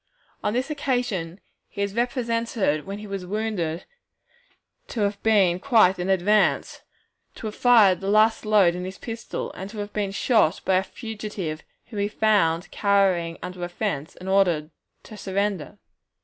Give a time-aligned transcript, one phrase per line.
[0.43, 1.39] On this occasion
[1.69, 3.85] he is represented when he was wounded
[4.87, 6.81] to have been quite in advance,
[7.35, 10.77] to have fired the last load in his pistol, and to have been shot by
[10.77, 14.71] a fugitive whom he found cowering under a fence, and ordered
[15.03, 15.77] to surrender.